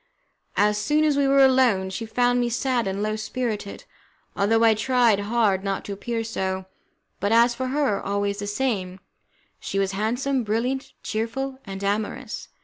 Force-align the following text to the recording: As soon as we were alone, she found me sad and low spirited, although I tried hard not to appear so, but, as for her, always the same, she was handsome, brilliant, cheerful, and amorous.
As 0.57 0.79
soon 0.79 1.03
as 1.03 1.15
we 1.15 1.27
were 1.27 1.45
alone, 1.45 1.91
she 1.91 2.07
found 2.07 2.39
me 2.39 2.49
sad 2.49 2.87
and 2.87 3.03
low 3.03 3.15
spirited, 3.15 3.83
although 4.35 4.63
I 4.63 4.73
tried 4.73 5.19
hard 5.19 5.63
not 5.63 5.85
to 5.85 5.93
appear 5.93 6.23
so, 6.23 6.65
but, 7.19 7.31
as 7.31 7.53
for 7.53 7.67
her, 7.67 8.01
always 8.03 8.39
the 8.39 8.47
same, 8.47 8.99
she 9.59 9.77
was 9.77 9.91
handsome, 9.91 10.43
brilliant, 10.43 10.93
cheerful, 11.03 11.59
and 11.65 11.83
amorous. 11.83 12.47